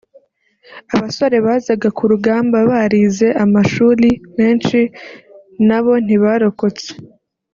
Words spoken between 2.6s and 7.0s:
barize amashuli menshi nabo ntibarokotse